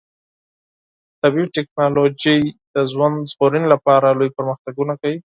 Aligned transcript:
طبي 1.21 1.43
ټکنالوژي 1.55 2.39
د 2.73 2.75
ژوند 2.91 3.17
ژغورنې 3.31 3.67
لپاره 3.73 4.07
لوی 4.17 4.29
پرمختګونه 4.37 4.93
کوي. 5.01 5.17